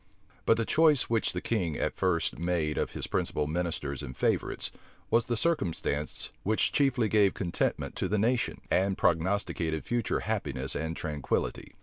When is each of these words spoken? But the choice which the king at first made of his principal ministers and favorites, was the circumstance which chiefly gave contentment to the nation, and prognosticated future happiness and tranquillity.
But 0.47 0.57
the 0.57 0.65
choice 0.65 1.11
which 1.11 1.31
the 1.31 1.41
king 1.41 1.77
at 1.77 1.93
first 1.95 2.39
made 2.39 2.75
of 2.79 2.93
his 2.93 3.05
principal 3.05 3.45
ministers 3.45 4.01
and 4.01 4.17
favorites, 4.17 4.71
was 5.11 5.25
the 5.25 5.37
circumstance 5.37 6.31
which 6.41 6.71
chiefly 6.71 7.07
gave 7.07 7.35
contentment 7.35 7.95
to 7.97 8.07
the 8.07 8.17
nation, 8.17 8.61
and 8.71 8.97
prognosticated 8.97 9.85
future 9.85 10.21
happiness 10.21 10.73
and 10.73 10.97
tranquillity. 10.97 11.75